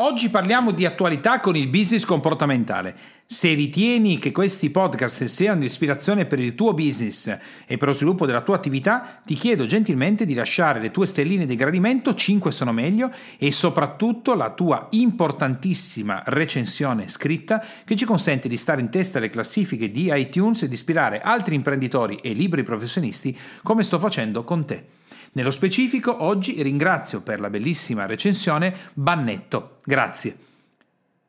Oggi 0.00 0.28
parliamo 0.28 0.70
di 0.70 0.86
attualità 0.86 1.40
con 1.40 1.56
il 1.56 1.66
business 1.66 2.04
comportamentale. 2.04 2.94
Se 3.26 3.52
ritieni 3.52 4.16
che 4.18 4.30
questi 4.30 4.70
podcast 4.70 5.24
siano 5.24 5.58
di 5.58 5.66
ispirazione 5.66 6.24
per 6.24 6.38
il 6.38 6.54
tuo 6.54 6.72
business 6.72 7.36
e 7.66 7.76
per 7.76 7.88
lo 7.88 7.92
sviluppo 7.92 8.24
della 8.24 8.42
tua 8.42 8.54
attività, 8.54 9.20
ti 9.26 9.34
chiedo 9.34 9.66
gentilmente 9.66 10.24
di 10.24 10.34
lasciare 10.34 10.78
le 10.78 10.92
tue 10.92 11.04
stelline 11.04 11.46
di 11.46 11.56
gradimento, 11.56 12.14
5 12.14 12.52
sono 12.52 12.70
meglio, 12.70 13.10
e 13.38 13.50
soprattutto 13.50 14.36
la 14.36 14.50
tua 14.50 14.86
importantissima 14.90 16.22
recensione 16.26 17.08
scritta 17.08 17.60
che 17.82 17.96
ci 17.96 18.04
consente 18.04 18.46
di 18.46 18.56
stare 18.56 18.80
in 18.80 18.90
testa 18.90 19.18
alle 19.18 19.30
classifiche 19.30 19.90
di 19.90 20.12
iTunes 20.14 20.62
e 20.62 20.68
di 20.68 20.74
ispirare 20.74 21.20
altri 21.20 21.56
imprenditori 21.56 22.20
e 22.22 22.34
libri 22.34 22.62
professionisti 22.62 23.36
come 23.64 23.82
sto 23.82 23.98
facendo 23.98 24.44
con 24.44 24.64
te. 24.64 24.97
Nello 25.32 25.50
specifico, 25.50 26.24
oggi 26.24 26.62
ringrazio 26.62 27.20
per 27.20 27.38
la 27.38 27.50
bellissima 27.50 28.06
recensione 28.06 28.74
Bannetto. 28.94 29.76
Grazie. 29.84 30.36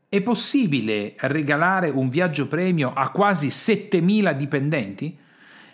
È 0.08 0.22
possibile 0.22 1.16
regalare 1.18 1.90
un 1.90 2.08
viaggio 2.10 2.48
premio 2.48 2.94
a 2.94 3.10
quasi 3.10 3.50
7000 3.50 4.32
dipendenti? 4.34 5.18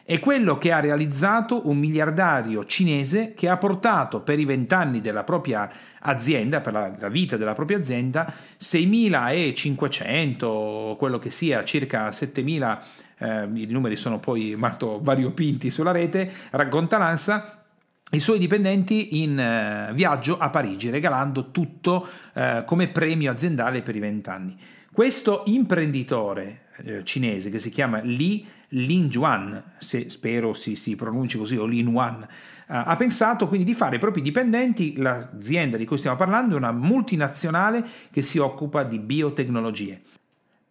È 0.03 0.19
quello 0.19 0.57
che 0.57 0.71
ha 0.71 0.79
realizzato 0.79 1.69
un 1.69 1.77
miliardario 1.77 2.65
cinese 2.65 3.33
che 3.33 3.47
ha 3.47 3.57
portato 3.57 4.21
per 4.21 4.39
i 4.39 4.45
vent'anni 4.45 5.01
della 5.01 5.23
propria 5.23 5.71
azienda, 6.01 6.61
per 6.61 6.73
la, 6.73 7.09
vita 7.09 7.37
della 7.37 7.53
propria 7.53 7.77
azienda, 7.77 8.31
6.500, 8.59 10.95
quello 10.97 11.17
che 11.17 11.31
sia, 11.31 11.63
circa 11.63 12.09
7.000, 12.09 12.79
eh, 13.17 13.47
i 13.53 13.65
numeri 13.69 13.95
sono 13.95 14.19
poi 14.19 14.55
molto 14.57 14.99
variopinti 15.01 15.71
sulla 15.71 15.91
rete, 15.91 16.29
racconta 16.51 16.97
l'ANSA, 16.97 17.64
i 18.11 18.19
suoi 18.19 18.39
dipendenti 18.39 19.23
in 19.23 19.37
eh, 19.37 19.91
viaggio 19.93 20.37
a 20.37 20.49
Parigi, 20.49 20.89
regalando 20.89 21.51
tutto 21.51 22.07
eh, 22.33 22.63
come 22.65 22.87
premio 22.87 23.31
aziendale 23.31 23.81
per 23.81 23.95
i 23.95 23.99
vent'anni. 23.99 24.55
Questo 24.91 25.43
imprenditore 25.47 26.67
eh, 26.83 27.03
cinese 27.03 27.49
che 27.49 27.59
si 27.59 27.69
chiama 27.69 27.99
Li 27.99 28.47
Linjuan, 28.69 29.73
se 29.77 30.09
spero 30.09 30.53
si, 30.53 30.75
si 30.75 30.95
pronunci 30.95 31.37
così, 31.37 31.57
o 31.57 31.65
Linjuan, 31.65 32.21
eh, 32.21 32.27
ha 32.67 32.95
pensato 32.95 33.47
quindi 33.47 33.65
di 33.65 33.73
fare 33.73 33.93
ai 33.93 33.99
propri 33.99 34.21
dipendenti, 34.21 34.97
l'azienda 34.97 35.77
di 35.77 35.85
cui 35.85 35.97
stiamo 35.97 36.17
parlando 36.17 36.55
è 36.55 36.57
una 36.57 36.71
multinazionale 36.71 37.85
che 38.11 38.21
si 38.21 38.37
occupa 38.37 38.83
di 38.83 38.99
biotecnologie. 38.99 40.01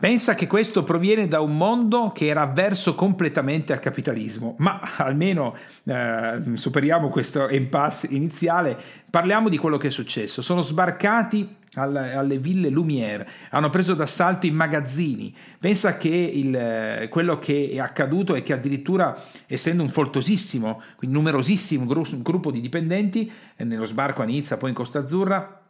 Pensa 0.04 0.34
che 0.34 0.46
questo 0.46 0.82
proviene 0.82 1.26
da 1.28 1.40
un 1.40 1.56
mondo 1.56 2.12
che 2.12 2.26
era 2.26 2.42
avverso 2.42 2.94
completamente 2.94 3.72
al 3.72 3.78
capitalismo, 3.78 4.54
ma 4.58 4.78
almeno 4.98 5.56
eh, 5.82 6.42
superiamo 6.52 7.08
questo 7.08 7.48
impasse 7.48 8.08
iniziale, 8.10 8.78
parliamo 9.08 9.48
di 9.48 9.56
quello 9.56 9.78
che 9.78 9.86
è 9.86 9.90
successo. 9.90 10.42
Sono 10.42 10.60
sbarcati 10.60 11.56
alle, 11.76 12.36
ville 12.36 12.68
Lumière, 12.68 13.26
hanno 13.48 13.70
preso 13.70 13.94
d'assalto 13.94 14.44
i 14.44 14.50
magazzini. 14.50 15.34
Pensa 15.58 15.96
che 15.96 16.10
il, 16.10 17.08
quello 17.08 17.38
che 17.38 17.70
è 17.72 17.78
accaduto 17.78 18.34
è 18.34 18.42
che 18.42 18.52
addirittura, 18.52 19.24
essendo 19.46 19.82
un 19.82 19.88
foltosissimo, 19.88 20.82
quindi 20.96 21.16
numerosissimo 21.16 21.86
gruppo 21.86 22.50
di 22.50 22.60
dipendenti, 22.60 23.32
eh, 23.56 23.64
nello 23.64 23.86
sbarco 23.86 24.20
a 24.20 24.26
Nizza, 24.26 24.58
poi 24.58 24.68
in 24.68 24.74
Costa 24.74 24.98
Azzurra, 24.98 25.63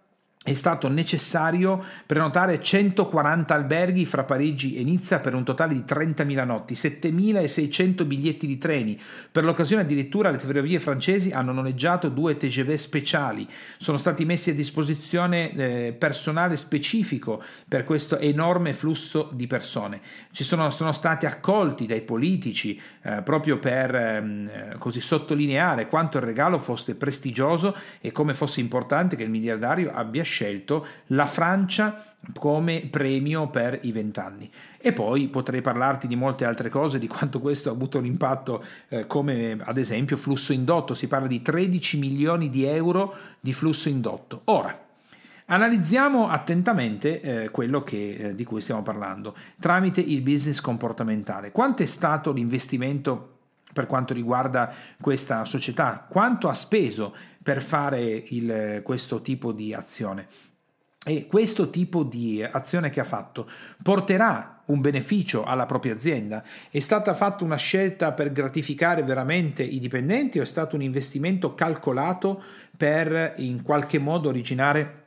è 0.45 0.53
stato 0.53 0.91
necessario 0.91 1.83
prenotare 2.05 2.61
140 2.61 3.55
alberghi 3.55 4.05
fra 4.05 4.25
Parigi 4.25 4.77
e 4.77 4.84
Nizza 4.84 5.19
per 5.19 5.34
un 5.34 5.42
totale 5.42 5.73
di 5.73 5.84
30.000 5.89 6.45
notti, 6.45 6.75
7.600 6.75 8.05
biglietti 8.05 8.47
di 8.47 8.59
treni. 8.59 9.00
Per 9.32 9.43
l'occasione 9.43 9.81
addirittura 9.81 10.28
le 10.28 10.38
ferrovie 10.38 10.81
francesi 10.81 11.31
hanno 11.31 11.53
noleggiato 11.53 12.10
due 12.10 12.37
TGV 12.37 12.75
speciali, 12.75 13.49
sono 13.78 13.97
stati 13.97 14.27
messi 14.27 14.50
a 14.50 14.55
disposizione 14.55 15.50
eh, 15.55 15.97
personale 15.99 16.56
specifico 16.56 17.43
per 17.66 17.84
questo 17.84 18.19
enorme 18.19 18.75
flusso 18.75 19.31
di 19.32 19.47
persone. 19.47 20.03
Ci 20.31 20.44
sono, 20.44 20.69
sono 20.69 20.93
stati 20.93 21.25
accolti 21.25 21.87
dai 21.87 22.03
politici 22.03 22.78
eh, 23.00 23.22
proprio 23.22 23.59
per 23.59 23.94
ehm, 23.94 24.76
così 24.76 25.00
sottolineare 25.00 25.88
quanto 25.88 26.19
il 26.19 26.25
regalo 26.25 26.59
fosse 26.59 26.97
prestigioso 26.97 27.75
e 28.03 28.12
come 28.12 28.34
fosse 28.34 28.61
importante 28.61 29.16
che 29.16 29.22
il 29.22 29.31
miliardario 29.31 29.91
abbia 29.91 30.22
scelto 30.22 30.32
scelto 30.34 30.84
la 31.09 31.27
Francia 31.27 32.15
come 32.39 32.89
premio 32.91 33.49
per 33.49 33.78
i 33.83 33.93
vent'anni. 33.93 34.50
E 34.78 34.93
poi 34.93 35.28
potrei 35.28 35.61
parlarti 35.61 36.06
di 36.06 36.17
molte 36.17 36.45
altre 36.45 36.71
cose, 36.71 36.99
di 36.99 37.06
quanto 37.06 37.39
questo 37.39 37.69
ha 37.69 37.72
avuto 37.72 37.99
un 37.99 38.06
impatto, 38.06 38.65
eh, 38.89 39.06
come 39.06 39.59
ad 39.61 39.78
esempio 39.78 40.17
flusso 40.17 40.53
indotto, 40.53 40.94
si 40.94 41.06
parla 41.06 41.28
di 41.28 41.43
13 41.43 41.99
milioni 41.99 42.50
di 42.50 42.65
euro 42.65 43.15
di 43.39 43.53
flusso 43.53 43.89
indotto. 43.89 44.41
Ora, 44.44 44.81
Analizziamo 45.47 46.31
attentamente 46.31 47.21
eh, 47.21 47.50
quello 47.50 47.83
che, 47.83 48.15
eh, 48.15 48.34
di 48.34 48.44
cui 48.44 48.62
stiamo 48.62 48.83
parlando 48.83 49.37
tramite 49.61 50.00
il 50.00 50.23
business 50.23 50.59
comportamentale. 50.59 51.53
Quanto 51.53 51.83
è 51.83 51.87
stato 51.87 52.33
l'investimento 52.33 53.34
per 53.75 53.87
quanto 53.87 54.15
riguarda 54.15 54.73
questa 54.99 55.45
società, 55.45 56.07
quanto 56.09 56.49
ha 56.49 56.55
speso 56.55 57.15
per 57.43 57.61
fare 57.61 58.01
il, 58.29 58.81
questo 58.83 59.21
tipo 59.21 59.53
di 59.53 59.75
azione. 59.75 60.29
E 61.07 61.27
questo 61.27 61.69
tipo 61.69 62.03
di 62.03 62.43
azione 62.43 62.89
che 62.89 62.99
ha 62.99 63.05
fatto 63.05 63.47
porterà 63.83 64.62
un 64.67 64.81
beneficio 64.81 65.45
alla 65.45 65.67
propria 65.67 65.93
azienda? 65.93 66.43
È 66.71 66.81
stata 66.81 67.12
fatta 67.12 67.45
una 67.45 67.57
scelta 67.57 68.12
per 68.12 68.33
gratificare 68.33 69.03
veramente 69.03 69.62
i 69.62 69.79
dipendenti 69.79 70.39
o 70.39 70.43
è 70.43 70.47
stato 70.47 70.77
un 70.77 70.83
investimento 70.83 71.55
calcolato 71.55 72.43
per 72.75 73.35
in 73.37 73.61
qualche 73.61 73.99
modo 73.99 74.31
originare 74.31 75.03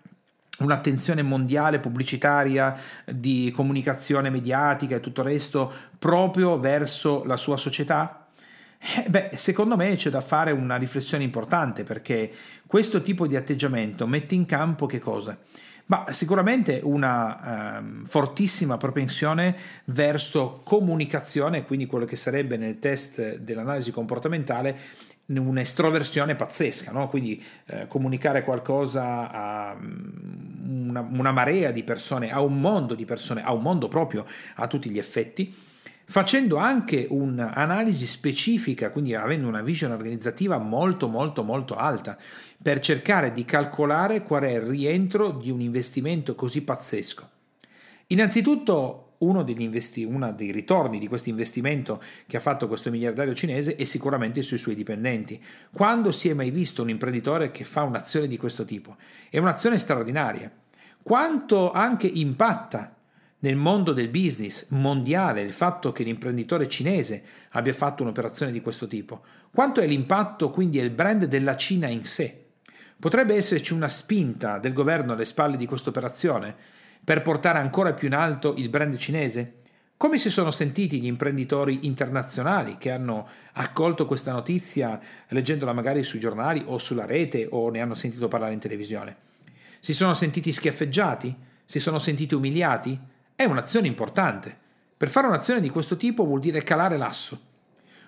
un'attenzione 0.60 1.24
mondiale 1.24 1.80
pubblicitaria 1.80 2.80
di 3.06 3.52
comunicazione 3.56 4.30
mediatica 4.30 4.98
e 4.98 5.00
tutto 5.00 5.22
il 5.22 5.28
resto 5.28 5.72
proprio 5.98 6.60
verso 6.60 7.24
la 7.26 7.38
sua 7.38 7.58
società? 7.58 8.27
Eh, 8.80 9.10
beh, 9.10 9.32
secondo 9.34 9.76
me 9.76 9.96
c'è 9.96 10.10
da 10.10 10.22
fare 10.22 10.52
una 10.52 10.76
riflessione 10.76 11.24
importante 11.24 11.84
perché 11.84 12.32
questo 12.66 13.02
tipo 13.02 13.28
di 13.28 13.36
atteggiamento 13.36 14.06
mette 14.08 14.36
in 14.36 14.46
campo 14.46 14.86
che 14.86 15.00
cosa? 15.00 15.38
Ma 15.88 16.06
sicuramente 16.12 16.82
una 16.84 17.80
um, 17.80 18.06
fortissima 18.06 18.78
propensione 18.78 19.56
verso 19.86 20.62
comunicazione, 20.64 21.64
quindi 21.64 21.86
quello 21.86 22.06
che 22.06 22.18
sarebbe 22.18 22.58
nel 22.58 22.78
test 22.78 23.38
dell'analisi 23.38 23.92
comportamentale 23.92 24.78
un'estroversione 25.28 26.36
pazzesca, 26.36 26.92
no? 26.92 27.08
quindi 27.08 27.44
eh, 27.66 27.88
comunicare 27.88 28.44
qualcosa 28.44 29.32
a 29.32 29.76
mm, 29.76 30.90
una, 30.90 31.08
una 31.10 31.32
marea 31.32 31.72
di 31.72 31.84
persone, 31.84 32.32
a 32.32 32.42
un 32.42 32.60
mondo 32.60 32.94
di 32.94 33.06
persone, 33.06 33.44
a 33.44 33.54
un 33.54 33.62
mondo 33.62 33.88
proprio 33.88 34.26
a 34.56 34.68
tutti 34.68 34.90
gli 34.90 34.98
effetti 34.98 35.66
facendo 36.09 36.56
anche 36.56 37.06
un'analisi 37.09 38.07
specifica, 38.07 38.91
quindi 38.91 39.13
avendo 39.13 39.47
una 39.47 39.62
visione 39.62 39.94
organizzativa 39.94 40.57
molto 40.57 41.09
molto 41.09 41.44
molto 41.44 41.75
alta, 41.75 42.18
per 42.62 42.79
cercare 42.79 43.34
di 43.34 43.44
calcolare 43.44 44.23
qual 44.23 44.44
è 44.44 44.53
il 44.53 44.62
rientro 44.62 45.31
di 45.31 45.51
un 45.51 45.59
investimento 45.59 46.34
così 46.34 46.62
pazzesco. 46.62 47.29
Innanzitutto 48.07 49.03
uno 49.19 49.44
investi- 49.47 50.06
uno 50.06 50.31
dei 50.31 50.51
ritorni 50.51 51.00
di 51.00 51.07
questo 51.07 51.29
investimento 51.29 52.01
che 52.25 52.38
ha 52.38 52.41
fatto 52.41 52.68
questo 52.68 52.89
miliardario 52.89 53.34
cinese 53.34 53.75
è 53.75 53.84
sicuramente 53.84 54.41
sui 54.44 54.57
suoi 54.57 54.75
dipendenti. 54.75 55.44
Quando 55.74 56.12
si 56.12 56.29
è 56.29 56.34
mai 56.34 56.51
visto 56.51 56.84
un 56.84 56.89
imprenditore 56.89 57.51
che 57.51 57.66
fa 57.66 57.84
un'azione 57.84 58.28
di 58.28 58.38
questo 58.38 58.63
tipo? 58.63 58.95
È 59.29 59.39
un'azione 59.39 59.78
straordinaria. 59.78 60.50
Quanto 61.01 61.71
anche 61.71 62.07
impatta 62.07 62.97
nel 63.48 63.56
mondo 63.56 63.94
del 63.94 64.10
business 64.10 64.68
mondiale 64.72 65.42
il 65.42 65.54
fatto 65.54 65.94
che 65.94 66.04
l'imprenditore 66.04 66.68
cinese 66.68 67.24
abbia 67.52 67.74
fatto 67.74 68.04
un'operazione 68.04 68.52
di 68.52 68.60
questo 68.60 68.88
tipo? 68.88 69.24
Quanto 69.54 69.80
è 69.80 69.88
l'impatto 69.88 70.50
quindi 70.50 70.80
il 70.80 70.90
brand 70.90 71.24
della 71.24 71.56
Cina 71.56 71.88
in 71.88 72.04
sé? 72.04 72.44
Potrebbe 73.00 73.36
esserci 73.36 73.72
una 73.72 73.88
spinta 73.88 74.58
del 74.58 74.74
governo 74.74 75.14
alle 75.14 75.24
spalle 75.24 75.56
di 75.56 75.66
questa 75.66 75.90
operazione 75.90 76.54
per 77.02 77.22
portare 77.22 77.60
ancora 77.60 77.94
più 77.94 78.08
in 78.08 78.16
alto 78.16 78.54
il 78.58 78.68
brand 78.68 78.98
cinese? 78.98 79.54
Come 79.96 80.18
si 80.18 80.30
sono 80.30 80.52
sentiti 80.52 81.00
gli 81.00 81.06
imprenditori 81.06 81.88
internazionali 81.88 82.76
che 82.78 82.92
hanno 82.92 83.26
accolto 83.54 84.06
questa 84.06 84.34
notizia 84.34 85.00
leggendola 85.30 85.72
magari 85.72 86.04
sui 86.04 86.20
giornali 86.20 86.62
o 86.66 86.78
sulla 86.78 87.06
rete 87.06 87.48
o 87.50 87.70
ne 87.70 87.80
hanno 87.80 87.96
sentito 87.96 88.28
parlare 88.28 88.54
in 88.54 88.60
televisione? 88.60 89.16
Si 89.80 89.94
sono 89.94 90.14
sentiti 90.14 90.52
schiaffeggiati? 90.52 91.34
Si 91.64 91.80
sono 91.80 91.98
sentiti 91.98 92.36
umiliati? 92.36 93.16
È 93.39 93.44
un'azione 93.44 93.86
importante. 93.86 94.57
Per 94.98 95.10
fare 95.10 95.28
un'azione 95.28 95.62
di 95.62 95.69
questo 95.69 95.95
tipo 95.95 96.25
vuol 96.25 96.39
dire 96.39 96.63
calare 96.63 96.98
l'asso, 96.98 97.39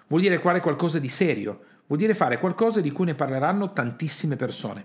vuol 0.07 0.21
dire 0.21 0.39
fare 0.39 0.59
qualcosa 0.59 0.97
di 0.97 1.07
serio, 1.07 1.59
vuol 1.85 1.99
dire 1.99 2.15
fare 2.15 2.39
qualcosa 2.39 2.81
di 2.81 2.89
cui 2.89 3.05
ne 3.05 3.13
parleranno 3.13 3.71
tantissime 3.71 4.35
persone. 4.37 4.83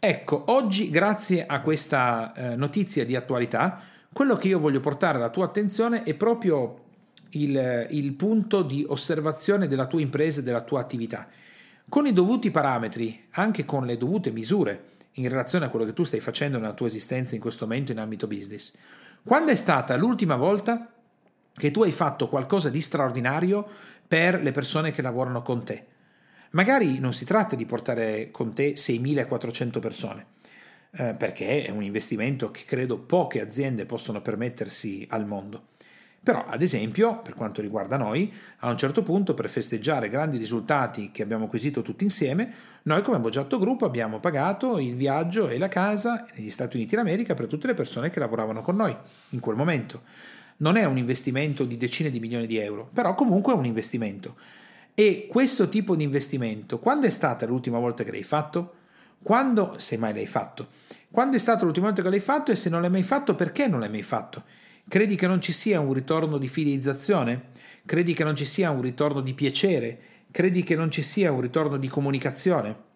Ecco, 0.00 0.46
oggi 0.46 0.90
grazie 0.90 1.46
a 1.46 1.60
questa 1.60 2.32
eh, 2.34 2.56
notizia 2.56 3.04
di 3.04 3.14
attualità, 3.14 3.80
quello 4.12 4.34
che 4.34 4.48
io 4.48 4.58
voglio 4.58 4.80
portare 4.80 5.18
alla 5.18 5.30
tua 5.30 5.44
attenzione 5.44 6.02
è 6.02 6.14
proprio 6.14 6.80
il, 7.30 7.86
il 7.90 8.12
punto 8.14 8.62
di 8.62 8.84
osservazione 8.88 9.68
della 9.68 9.86
tua 9.86 10.00
impresa 10.00 10.40
e 10.40 10.42
della 10.42 10.62
tua 10.62 10.80
attività, 10.80 11.28
con 11.88 12.04
i 12.04 12.12
dovuti 12.12 12.50
parametri, 12.50 13.26
anche 13.30 13.64
con 13.64 13.86
le 13.86 13.96
dovute 13.96 14.32
misure 14.32 14.86
in 15.12 15.28
relazione 15.28 15.66
a 15.66 15.68
quello 15.68 15.84
che 15.84 15.92
tu 15.92 16.02
stai 16.02 16.18
facendo 16.18 16.58
nella 16.58 16.72
tua 16.72 16.88
esistenza 16.88 17.36
in 17.36 17.40
questo 17.40 17.64
momento 17.64 17.92
in 17.92 18.00
ambito 18.00 18.26
business. 18.26 18.74
Quando 19.24 19.52
è 19.52 19.54
stata 19.54 19.96
l'ultima 19.96 20.34
volta 20.34 20.92
che 21.54 21.70
tu 21.70 21.84
hai 21.84 21.92
fatto 21.92 22.28
qualcosa 22.28 22.70
di 22.70 22.80
straordinario 22.80 23.64
per 24.08 24.42
le 24.42 24.50
persone 24.50 24.90
che 24.90 25.00
lavorano 25.00 25.42
con 25.42 25.64
te? 25.64 25.86
Magari 26.50 26.98
non 26.98 27.12
si 27.12 27.24
tratta 27.24 27.54
di 27.54 27.64
portare 27.64 28.32
con 28.32 28.52
te 28.52 28.72
6.400 28.74 29.78
persone, 29.78 30.26
eh, 30.90 31.14
perché 31.14 31.64
è 31.64 31.70
un 31.70 31.84
investimento 31.84 32.50
che 32.50 32.64
credo 32.64 32.98
poche 32.98 33.40
aziende 33.40 33.86
possono 33.86 34.20
permettersi 34.20 35.06
al 35.08 35.24
mondo. 35.24 35.68
Però, 36.24 36.44
ad 36.46 36.62
esempio, 36.62 37.18
per 37.20 37.34
quanto 37.34 37.60
riguarda 37.60 37.96
noi, 37.96 38.32
a 38.58 38.70
un 38.70 38.76
certo 38.76 39.02
punto, 39.02 39.34
per 39.34 39.50
festeggiare 39.50 40.08
grandi 40.08 40.38
risultati 40.38 41.10
che 41.10 41.22
abbiamo 41.22 41.46
acquisito 41.46 41.82
tutti 41.82 42.04
insieme, 42.04 42.52
noi 42.82 43.02
come 43.02 43.18
Boggiatto 43.18 43.58
Group 43.58 43.82
abbiamo 43.82 44.20
pagato 44.20 44.78
il 44.78 44.94
viaggio 44.94 45.48
e 45.48 45.58
la 45.58 45.66
casa 45.66 46.24
negli 46.36 46.50
Stati 46.50 46.76
Uniti 46.76 46.94
d'America 46.94 47.34
per 47.34 47.48
tutte 47.48 47.66
le 47.66 47.74
persone 47.74 48.10
che 48.10 48.20
lavoravano 48.20 48.62
con 48.62 48.76
noi 48.76 48.96
in 49.30 49.40
quel 49.40 49.56
momento. 49.56 50.02
Non 50.58 50.76
è 50.76 50.84
un 50.84 50.96
investimento 50.96 51.64
di 51.64 51.76
decine 51.76 52.08
di 52.08 52.20
milioni 52.20 52.46
di 52.46 52.58
euro, 52.58 52.88
però 52.92 53.16
comunque 53.16 53.52
è 53.52 53.56
un 53.56 53.64
investimento. 53.64 54.36
E 54.94 55.26
questo 55.28 55.68
tipo 55.68 55.96
di 55.96 56.04
investimento, 56.04 56.78
quando 56.78 57.08
è 57.08 57.10
stata 57.10 57.46
l'ultima 57.46 57.80
volta 57.80 58.04
che 58.04 58.12
l'hai 58.12 58.22
fatto? 58.22 58.74
Quando, 59.20 59.74
se 59.78 59.96
mai 59.96 60.14
l'hai 60.14 60.28
fatto? 60.28 60.68
Quando 61.10 61.36
è 61.36 61.40
stata 61.40 61.64
l'ultima 61.64 61.86
volta 61.86 62.02
che 62.02 62.10
l'hai 62.10 62.20
fatto 62.20 62.52
e 62.52 62.56
se 62.56 62.70
non 62.70 62.80
l'hai 62.80 62.90
mai 62.90 63.02
fatto, 63.02 63.34
perché 63.34 63.66
non 63.66 63.80
l'hai 63.80 63.90
mai 63.90 64.04
fatto? 64.04 64.44
Credi 64.88 65.14
che 65.14 65.26
non 65.26 65.40
ci 65.40 65.52
sia 65.52 65.80
un 65.80 65.92
ritorno 65.92 66.38
di 66.38 66.48
fidelizzazione? 66.48 67.50
Credi 67.84 68.12
che 68.12 68.24
non 68.24 68.36
ci 68.36 68.44
sia 68.44 68.70
un 68.70 68.82
ritorno 68.82 69.20
di 69.20 69.34
piacere? 69.34 69.98
Credi 70.30 70.62
che 70.62 70.76
non 70.76 70.90
ci 70.90 71.02
sia 71.02 71.32
un 71.32 71.40
ritorno 71.40 71.76
di 71.76 71.88
comunicazione? 71.88 72.90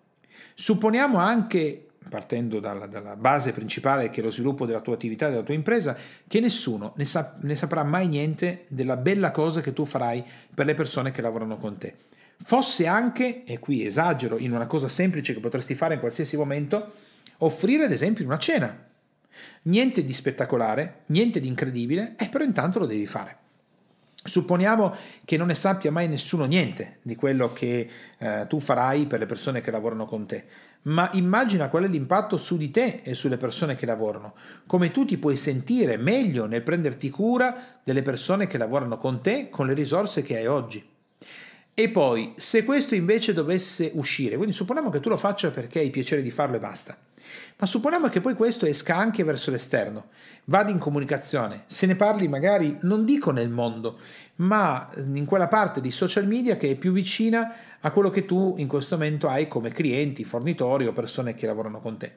Supponiamo 0.54 1.18
anche 1.18 1.86
partendo 2.08 2.60
dalla, 2.60 2.86
dalla, 2.86 3.16
base 3.16 3.52
principale 3.52 4.10
che 4.10 4.20
è 4.20 4.24
lo 4.24 4.30
sviluppo 4.30 4.64
della 4.66 4.80
tua 4.80 4.94
attività, 4.94 5.28
della 5.28 5.42
tua 5.42 5.54
impresa, 5.54 5.96
che 6.26 6.40
nessuno 6.40 6.94
ne, 6.96 7.04
sa, 7.04 7.36
ne 7.40 7.56
saprà 7.56 7.82
mai 7.82 8.08
niente 8.08 8.64
della 8.68 8.96
bella 8.96 9.30
cosa 9.30 9.60
che 9.60 9.72
tu 9.72 9.84
farai 9.84 10.24
per 10.54 10.66
le 10.66 10.74
persone 10.74 11.10
che 11.10 11.22
lavorano 11.22 11.56
con 11.56 11.78
te. 11.78 11.94
Fosse 12.38 12.86
anche, 12.86 13.44
e 13.44 13.58
qui 13.58 13.84
esagero 13.84 14.38
in 14.38 14.52
una 14.52 14.66
cosa 14.66 14.88
semplice 14.88 15.32
che 15.34 15.40
potresti 15.40 15.74
fare 15.74 15.94
in 15.94 16.00
qualsiasi 16.00 16.36
momento, 16.36 16.92
offrire 17.38 17.84
ad 17.84 17.92
esempio 17.92 18.24
una 18.24 18.38
cena. 18.38 18.85
Niente 19.62 20.04
di 20.04 20.12
spettacolare, 20.12 21.02
niente 21.06 21.40
di 21.40 21.48
incredibile, 21.48 22.14
eh, 22.18 22.28
però 22.28 22.44
intanto 22.44 22.78
lo 22.78 22.86
devi 22.86 23.06
fare. 23.06 23.44
Supponiamo 24.26 24.94
che 25.24 25.36
non 25.36 25.46
ne 25.46 25.54
sappia 25.54 25.92
mai 25.92 26.08
nessuno 26.08 26.46
niente 26.46 26.98
di 27.02 27.14
quello 27.14 27.52
che 27.52 27.88
eh, 28.18 28.46
tu 28.48 28.58
farai 28.58 29.06
per 29.06 29.20
le 29.20 29.26
persone 29.26 29.60
che 29.60 29.70
lavorano 29.70 30.04
con 30.04 30.26
te, 30.26 30.44
ma 30.82 31.08
immagina 31.12 31.68
qual 31.68 31.84
è 31.84 31.88
l'impatto 31.88 32.36
su 32.36 32.56
di 32.56 32.70
te 32.70 33.00
e 33.02 33.14
sulle 33.14 33.36
persone 33.36 33.76
che 33.76 33.86
lavorano, 33.86 34.34
come 34.66 34.90
tu 34.90 35.04
ti 35.04 35.18
puoi 35.18 35.36
sentire 35.36 35.96
meglio 35.96 36.46
nel 36.46 36.62
prenderti 36.62 37.08
cura 37.10 37.80
delle 37.82 38.02
persone 38.02 38.46
che 38.46 38.58
lavorano 38.58 38.98
con 38.98 39.20
te 39.20 39.48
con 39.48 39.66
le 39.66 39.74
risorse 39.74 40.22
che 40.22 40.36
hai 40.36 40.46
oggi. 40.46 40.84
E 41.78 41.90
poi, 41.90 42.32
se 42.36 42.64
questo 42.64 42.94
invece 42.94 43.32
dovesse 43.32 43.90
uscire, 43.94 44.36
quindi 44.36 44.54
supponiamo 44.54 44.90
che 44.90 45.00
tu 45.00 45.08
lo 45.08 45.18
faccia 45.18 45.50
perché 45.50 45.80
hai 45.80 45.90
piacere 45.90 46.22
di 46.22 46.30
farlo 46.30 46.56
e 46.56 46.60
basta, 46.60 46.96
ma 47.56 47.66
supponiamo 47.66 48.08
che 48.08 48.20
poi 48.20 48.34
questo 48.34 48.66
esca 48.66 48.96
anche 48.96 49.24
verso 49.24 49.50
l'esterno, 49.50 50.08
vada 50.44 50.70
in 50.70 50.78
comunicazione, 50.78 51.64
se 51.66 51.86
ne 51.86 51.96
parli 51.96 52.28
magari, 52.28 52.78
non 52.82 53.04
dico 53.04 53.30
nel 53.30 53.48
mondo, 53.48 53.98
ma 54.36 54.90
in 54.96 55.24
quella 55.24 55.48
parte 55.48 55.80
di 55.80 55.90
social 55.90 56.26
media 56.26 56.56
che 56.56 56.70
è 56.70 56.74
più 56.76 56.92
vicina 56.92 57.54
a 57.80 57.90
quello 57.90 58.10
che 58.10 58.24
tu 58.24 58.54
in 58.58 58.68
questo 58.68 58.96
momento 58.96 59.28
hai 59.28 59.48
come 59.48 59.70
clienti, 59.70 60.24
fornitori 60.24 60.86
o 60.86 60.92
persone 60.92 61.34
che 61.34 61.46
lavorano 61.46 61.80
con 61.80 61.96
te. 61.96 62.16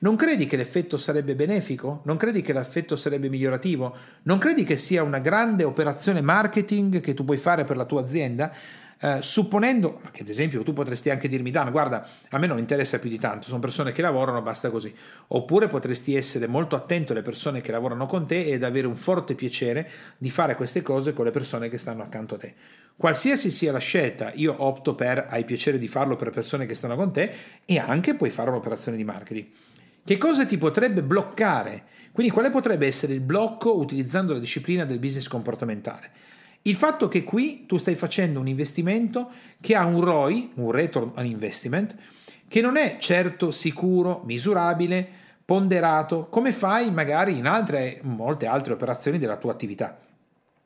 Non 0.00 0.16
credi 0.16 0.46
che 0.46 0.56
l'effetto 0.56 0.96
sarebbe 0.96 1.34
benefico? 1.34 2.02
Non 2.04 2.16
credi 2.16 2.40
che 2.40 2.52
l'effetto 2.52 2.94
sarebbe 2.94 3.28
migliorativo? 3.28 3.96
Non 4.22 4.38
credi 4.38 4.62
che 4.64 4.76
sia 4.76 5.02
una 5.02 5.18
grande 5.18 5.64
operazione 5.64 6.20
marketing 6.20 7.00
che 7.00 7.14
tu 7.14 7.24
puoi 7.24 7.36
fare 7.36 7.64
per 7.64 7.76
la 7.76 7.84
tua 7.84 8.00
azienda? 8.00 8.52
Eh, 9.00 9.18
supponendo 9.22 10.00
che 10.10 10.22
ad 10.22 10.28
esempio 10.28 10.64
tu 10.64 10.72
potresti 10.72 11.08
anche 11.08 11.28
dirmi 11.28 11.52
Dan 11.52 11.70
guarda 11.70 12.04
a 12.30 12.38
me 12.38 12.48
non 12.48 12.58
interessa 12.58 12.98
più 12.98 13.08
di 13.08 13.16
tanto 13.16 13.46
sono 13.46 13.60
persone 13.60 13.92
che 13.92 14.02
lavorano 14.02 14.42
basta 14.42 14.70
così 14.70 14.92
oppure 15.28 15.68
potresti 15.68 16.16
essere 16.16 16.48
molto 16.48 16.74
attento 16.74 17.12
alle 17.12 17.22
persone 17.22 17.60
che 17.60 17.70
lavorano 17.70 18.06
con 18.06 18.26
te 18.26 18.46
ed 18.46 18.64
avere 18.64 18.88
un 18.88 18.96
forte 18.96 19.36
piacere 19.36 19.88
di 20.18 20.30
fare 20.30 20.56
queste 20.56 20.82
cose 20.82 21.12
con 21.12 21.24
le 21.24 21.30
persone 21.30 21.68
che 21.68 21.78
stanno 21.78 22.02
accanto 22.02 22.34
a 22.34 22.38
te 22.38 22.54
qualsiasi 22.96 23.52
sia 23.52 23.70
la 23.70 23.78
scelta 23.78 24.32
io 24.34 24.56
opto 24.58 24.96
per 24.96 25.28
hai 25.30 25.44
piacere 25.44 25.78
di 25.78 25.86
farlo 25.86 26.16
per 26.16 26.30
persone 26.30 26.66
che 26.66 26.74
stanno 26.74 26.96
con 26.96 27.12
te 27.12 27.32
e 27.64 27.78
anche 27.78 28.16
puoi 28.16 28.30
fare 28.30 28.50
un'operazione 28.50 28.96
di 28.96 29.04
marketing 29.04 29.46
che 30.08 30.16
cosa 30.16 30.46
ti 30.46 30.56
potrebbe 30.56 31.02
bloccare? 31.02 31.84
Quindi 32.12 32.32
quale 32.32 32.48
potrebbe 32.48 32.86
essere 32.86 33.12
il 33.12 33.20
blocco 33.20 33.76
utilizzando 33.76 34.32
la 34.32 34.38
disciplina 34.38 34.86
del 34.86 34.98
business 34.98 35.28
comportamentale? 35.28 36.10
Il 36.68 36.74
fatto 36.74 37.08
che 37.08 37.24
qui 37.24 37.64
tu 37.64 37.78
stai 37.78 37.94
facendo 37.94 38.40
un 38.40 38.46
investimento 38.46 39.30
che 39.58 39.74
ha 39.74 39.86
un 39.86 40.02
ROI, 40.02 40.52
un 40.56 40.70
return 40.70 41.12
on 41.16 41.24
investment, 41.24 41.96
che 42.46 42.60
non 42.60 42.76
è 42.76 42.98
certo 42.98 43.50
sicuro, 43.50 44.20
misurabile, 44.26 45.08
ponderato, 45.46 46.26
come 46.26 46.52
fai 46.52 46.90
magari 46.90 47.38
in 47.38 47.46
altre, 47.46 48.00
molte 48.02 48.44
altre 48.44 48.74
operazioni 48.74 49.16
della 49.16 49.38
tua 49.38 49.52
attività. 49.52 49.98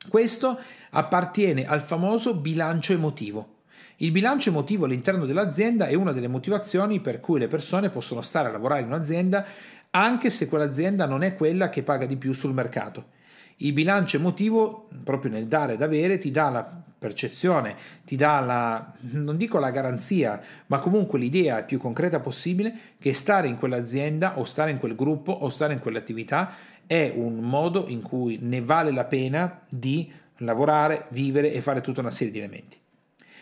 Questo 0.09 0.59
appartiene 0.89 1.65
al 1.65 1.79
famoso 1.79 2.35
bilancio 2.35 2.91
emotivo. 2.91 3.61
Il 3.97 4.11
bilancio 4.11 4.49
emotivo 4.49 4.83
all'interno 4.83 5.25
dell'azienda 5.25 5.85
è 5.85 5.93
una 5.93 6.11
delle 6.11 6.27
motivazioni 6.27 6.99
per 6.99 7.21
cui 7.21 7.39
le 7.39 7.47
persone 7.47 7.87
possono 7.87 8.21
stare 8.21 8.49
a 8.49 8.51
lavorare 8.51 8.81
in 8.81 8.87
un'azienda 8.87 9.45
anche 9.91 10.29
se 10.29 10.49
quell'azienda 10.49 11.05
non 11.05 11.23
è 11.23 11.33
quella 11.35 11.69
che 11.69 11.81
paga 11.81 12.05
di 12.05 12.17
più 12.17 12.33
sul 12.33 12.53
mercato. 12.53 13.21
Il 13.57 13.73
bilancio 13.73 14.17
emotivo, 14.17 14.89
proprio 15.03 15.31
nel 15.31 15.47
dare 15.47 15.73
ed 15.73 15.81
avere, 15.81 16.17
ti 16.17 16.31
dà 16.31 16.49
la 16.49 16.81
percezione, 17.03 17.75
ti 18.05 18.15
dà 18.15 18.39
la, 18.39 18.93
non 19.01 19.35
dico 19.35 19.59
la 19.59 19.71
garanzia, 19.71 20.41
ma 20.67 20.79
comunque 20.79 21.19
l'idea 21.19 21.61
più 21.63 21.77
concreta 21.77 22.21
possibile 22.21 22.73
che 22.97 23.13
stare 23.13 23.49
in 23.49 23.57
quell'azienda 23.57 24.39
o 24.39 24.45
stare 24.45 24.71
in 24.71 24.79
quel 24.79 24.95
gruppo 24.95 25.33
o 25.33 25.49
stare 25.49 25.73
in 25.73 25.79
quell'attività 25.79 26.53
è 26.87 27.11
un 27.13 27.39
modo 27.39 27.85
in 27.87 28.01
cui 28.01 28.39
ne 28.41 28.61
vale 28.61 28.91
la 28.91 29.03
pena 29.03 29.61
di 29.67 30.09
lavorare, 30.37 31.07
vivere 31.09 31.51
e 31.51 31.59
fare 31.59 31.81
tutta 31.81 31.99
una 31.99 32.11
serie 32.11 32.31
di 32.31 32.39
elementi. 32.39 32.77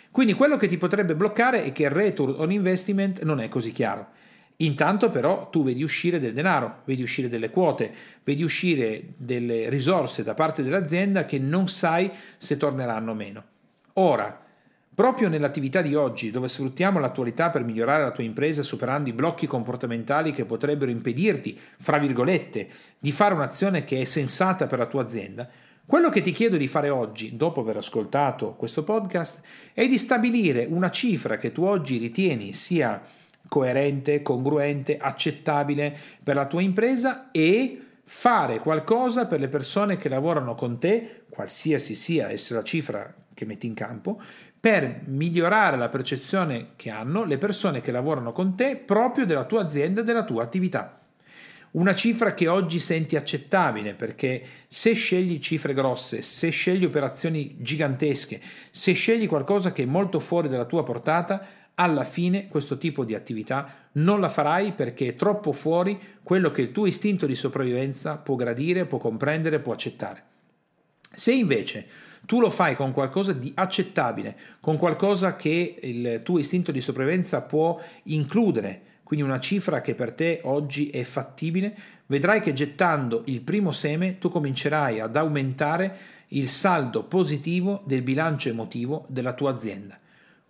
Quindi 0.09 0.33
quello 0.33 0.57
che 0.57 0.67
ti 0.67 0.77
potrebbe 0.77 1.15
bloccare 1.15 1.63
è 1.63 1.71
che 1.71 1.83
il 1.83 1.89
return 1.89 2.33
on 2.37 2.51
investment 2.51 3.21
non 3.21 3.39
è 3.39 3.47
così 3.47 3.71
chiaro. 3.71 4.07
Intanto 4.61 5.09
però 5.09 5.49
tu 5.49 5.63
vedi 5.63 5.83
uscire 5.83 6.19
del 6.19 6.33
denaro, 6.33 6.81
vedi 6.85 7.01
uscire 7.01 7.29
delle 7.29 7.49
quote, 7.49 7.91
vedi 8.23 8.43
uscire 8.43 9.13
delle 9.17 9.69
risorse 9.69 10.23
da 10.23 10.33
parte 10.33 10.61
dell'azienda 10.61 11.25
che 11.25 11.39
non 11.39 11.67
sai 11.67 12.11
se 12.37 12.57
torneranno 12.57 13.11
o 13.11 13.15
meno. 13.15 13.43
Ora, 13.93 14.39
proprio 14.93 15.29
nell'attività 15.29 15.81
di 15.81 15.95
oggi, 15.95 16.29
dove 16.29 16.47
sfruttiamo 16.47 16.99
l'attualità 16.99 17.49
per 17.49 17.63
migliorare 17.63 18.03
la 18.03 18.11
tua 18.11 18.23
impresa 18.23 18.61
superando 18.61 19.09
i 19.09 19.13
blocchi 19.13 19.47
comportamentali 19.47 20.31
che 20.31 20.45
potrebbero 20.45 20.91
impedirti, 20.91 21.57
fra 21.79 21.97
virgolette, 21.97 22.69
di 22.99 23.11
fare 23.11 23.33
un'azione 23.33 23.83
che 23.83 24.01
è 24.01 24.05
sensata 24.05 24.67
per 24.67 24.77
la 24.77 24.85
tua 24.85 25.01
azienda, 25.01 25.49
quello 25.87 26.09
che 26.09 26.21
ti 26.21 26.31
chiedo 26.31 26.55
di 26.55 26.67
fare 26.67 26.89
oggi, 26.89 27.35
dopo 27.35 27.61
aver 27.61 27.77
ascoltato 27.77 28.53
questo 28.53 28.83
podcast, 28.83 29.41
è 29.73 29.87
di 29.87 29.97
stabilire 29.97 30.65
una 30.69 30.91
cifra 30.91 31.37
che 31.37 31.51
tu 31.51 31.63
oggi 31.63 31.97
ritieni 31.97 32.53
sia 32.53 33.01
coerente, 33.47 34.21
congruente, 34.21 34.97
accettabile 34.97 35.97
per 36.23 36.35
la 36.35 36.45
tua 36.45 36.61
impresa 36.61 37.31
e 37.31 37.81
fare 38.03 38.59
qualcosa 38.59 39.25
per 39.25 39.39
le 39.39 39.47
persone 39.47 39.97
che 39.97 40.09
lavorano 40.09 40.53
con 40.53 40.79
te, 40.79 41.23
qualsiasi 41.29 41.95
sia 41.95 42.29
essa 42.29 42.55
la 42.55 42.63
cifra 42.63 43.13
che 43.33 43.45
metti 43.45 43.67
in 43.67 43.73
campo, 43.73 44.21
per 44.59 45.01
migliorare 45.05 45.75
la 45.75 45.89
percezione 45.89 46.73
che 46.75 46.89
hanno 46.89 47.23
le 47.23 47.37
persone 47.37 47.81
che 47.81 47.91
lavorano 47.91 48.31
con 48.31 48.55
te 48.55 48.75
proprio 48.75 49.25
della 49.25 49.45
tua 49.45 49.61
azienda 49.61 50.01
della 50.01 50.23
tua 50.23 50.43
attività. 50.43 50.99
Una 51.71 51.95
cifra 51.95 52.33
che 52.33 52.49
oggi 52.49 52.79
senti 52.79 53.15
accettabile 53.15 53.93
perché 53.93 54.43
se 54.67 54.91
scegli 54.91 55.39
cifre 55.39 55.73
grosse, 55.73 56.21
se 56.21 56.49
scegli 56.49 56.83
operazioni 56.83 57.55
gigantesche, 57.59 58.41
se 58.69 58.91
scegli 58.91 59.25
qualcosa 59.25 59.71
che 59.71 59.83
è 59.83 59.85
molto 59.85 60.19
fuori 60.19 60.49
dalla 60.49 60.65
tua 60.65 60.83
portata, 60.83 61.41
alla 61.75 62.03
fine 62.03 62.47
questo 62.47 62.77
tipo 62.77 63.03
di 63.03 63.15
attività 63.15 63.89
non 63.93 64.19
la 64.19 64.29
farai 64.29 64.73
perché 64.73 65.07
è 65.07 65.15
troppo 65.15 65.51
fuori 65.51 65.99
quello 66.21 66.51
che 66.51 66.61
il 66.61 66.71
tuo 66.71 66.85
istinto 66.85 67.25
di 67.25 67.35
sopravvivenza 67.35 68.17
può 68.17 68.35
gradire, 68.35 68.85
può 68.85 68.97
comprendere, 68.97 69.59
può 69.59 69.73
accettare. 69.73 70.23
Se 71.13 71.33
invece 71.33 71.87
tu 72.25 72.39
lo 72.39 72.49
fai 72.49 72.75
con 72.75 72.91
qualcosa 72.91 73.33
di 73.33 73.51
accettabile, 73.55 74.37
con 74.59 74.77
qualcosa 74.77 75.35
che 75.35 75.77
il 75.81 76.21
tuo 76.23 76.39
istinto 76.39 76.71
di 76.71 76.81
sopravvivenza 76.81 77.41
può 77.41 77.79
includere, 78.03 78.81
quindi 79.03 79.25
una 79.25 79.39
cifra 79.39 79.81
che 79.81 79.95
per 79.95 80.13
te 80.13 80.39
oggi 80.43 80.89
è 80.89 81.03
fattibile, 81.03 81.75
vedrai 82.05 82.41
che 82.41 82.53
gettando 82.53 83.23
il 83.25 83.41
primo 83.41 83.71
seme 83.71 84.19
tu 84.19 84.29
comincerai 84.29 84.99
ad 84.99 85.15
aumentare 85.17 85.97
il 86.29 86.47
saldo 86.47 87.03
positivo 87.03 87.81
del 87.85 88.03
bilancio 88.03 88.47
emotivo 88.47 89.05
della 89.09 89.33
tua 89.33 89.51
azienda. 89.51 89.99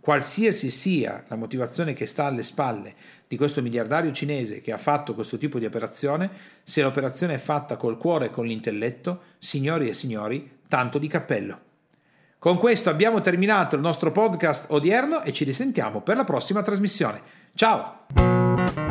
Qualsiasi 0.02 0.72
sia 0.72 1.24
la 1.28 1.36
motivazione 1.36 1.94
che 1.94 2.08
sta 2.08 2.26
alle 2.26 2.42
spalle 2.42 2.96
di 3.28 3.38
questo 3.38 3.62
miliardario 3.62 4.12
cinese 4.12 4.60
che 4.60 4.72
ha 4.72 4.80
fatto 4.80 5.14
questo 5.14 5.38
tipo 5.38 5.60
di 5.60 5.66
operazione, 5.66 6.32
se 6.64 6.82
l'operazione 6.82 7.36
è 7.36 7.38
fatta 7.38 7.76
col 7.76 7.98
cuore 7.98 8.26
e 8.26 8.30
con 8.32 8.48
l'intelletto, 8.48 9.22
signori 9.38 9.88
e 9.88 9.94
signori, 9.94 10.58
tanto 10.68 10.98
di 10.98 11.08
cappello. 11.08 11.60
Con 12.40 12.58
questo 12.58 12.90
abbiamo 12.90 13.22
terminato 13.22 13.76
il 13.76 13.82
nostro 13.82 14.12
podcast 14.12 14.72
odierno 14.72 15.22
e 15.22 15.32
ci 15.32 15.44
risentiamo 15.44 16.02
per 16.02 16.16
la 16.16 16.24
prossima 16.24 16.64
trasmissione. 16.64 17.22
Ciao! 17.54 18.91